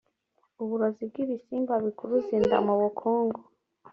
uburozi 0.63 1.03
bw’ibisimba 1.09 1.73
bikuruza 1.85 2.31
inda 2.39 2.57
mu 2.65 2.73
mukungugu. 2.81 3.39